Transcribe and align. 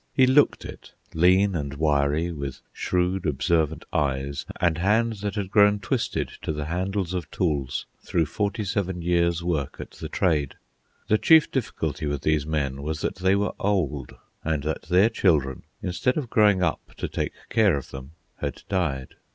He 0.15 0.25
looked 0.25 0.65
it, 0.65 0.93
lean 1.13 1.53
and 1.53 1.75
wiry, 1.75 2.31
with 2.31 2.61
shrewd, 2.73 3.27
observant 3.27 3.85
eyes, 3.93 4.47
and 4.59 4.79
hands 4.79 5.21
that 5.21 5.35
had 5.35 5.51
grown 5.51 5.77
twisted 5.77 6.29
to 6.41 6.51
the 6.51 6.65
handles 6.65 7.13
of 7.13 7.29
tools 7.29 7.85
through 8.03 8.25
forty 8.25 8.63
seven 8.63 9.03
years' 9.03 9.43
work 9.43 9.75
at 9.79 9.91
the 9.91 10.09
trade. 10.09 10.55
The 11.07 11.19
chief 11.19 11.51
difficulty 11.51 12.07
with 12.07 12.23
these 12.23 12.47
men 12.47 12.81
was 12.81 13.01
that 13.01 13.17
they 13.17 13.35
were 13.35 13.53
old, 13.59 14.15
and 14.43 14.63
that 14.63 14.81
their 14.89 15.11
children, 15.11 15.65
instead 15.83 16.17
of 16.17 16.31
growing 16.31 16.63
up 16.63 16.95
to 16.97 17.07
take 17.07 17.33
care 17.49 17.77
of 17.77 17.91
them, 17.91 18.13
had 18.37 18.63
died. 18.67 19.13